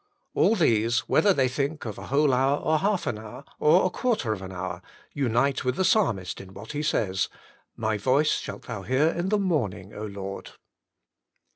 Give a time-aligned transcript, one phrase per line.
[0.33, 3.91] All these, whether they think of a whole hour or half an hour, or a
[3.91, 4.81] quarter of an hour,
[5.13, 7.29] unite with the Psalmist in what he says,
[7.75, 10.53] "My voice shalt thou hear in the morning, Lord."